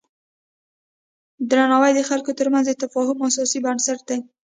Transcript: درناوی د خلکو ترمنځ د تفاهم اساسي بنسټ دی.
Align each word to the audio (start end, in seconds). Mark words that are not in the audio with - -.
درناوی 1.49 1.91
د 1.95 2.01
خلکو 2.09 2.31
ترمنځ 2.39 2.65
د 2.67 2.73
تفاهم 2.83 3.17
اساسي 3.27 3.59
بنسټ 3.65 3.99
دی. 4.09 4.19